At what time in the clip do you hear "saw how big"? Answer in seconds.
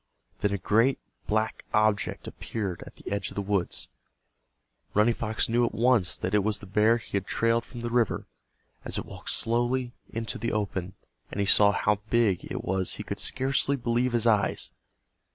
11.45-12.43